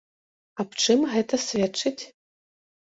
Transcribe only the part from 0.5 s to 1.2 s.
Аб чым